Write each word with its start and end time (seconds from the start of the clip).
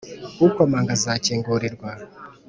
ukomanga 0.47 0.91
azakingurirwa. 0.97 1.89